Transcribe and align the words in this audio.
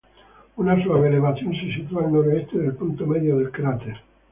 Una 0.55 0.81
suave 0.83 1.09
elevación 1.09 1.53
se 1.53 1.71
sitúa 1.75 2.01
al 2.03 2.11
noroeste 2.11 2.57
del 2.57 2.73
punto 2.73 3.05
medio 3.05 3.37
del 3.37 3.51
cráter. 3.51 3.97